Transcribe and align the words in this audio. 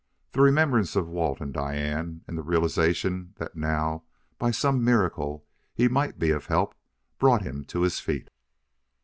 The 0.31 0.41
remembrance 0.41 0.95
of 0.95 1.07
Walt 1.11 1.41
and 1.41 1.53
Diane, 1.53 2.23
and 2.25 2.35
the 2.35 2.41
realization 2.41 3.33
that 3.37 3.55
now, 3.55 4.01
by 4.39 4.49
some 4.49 4.83
miracle, 4.83 5.45
he 5.75 5.87
might 5.87 6.17
be 6.17 6.31
of 6.31 6.47
help, 6.47 6.73
brought 7.19 7.43
him 7.43 7.63
to 7.65 7.81
his 7.81 7.99
feet. 7.99 8.31